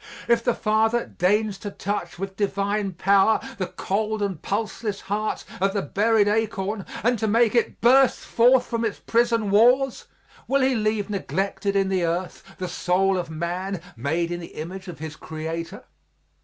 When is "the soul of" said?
12.57-13.29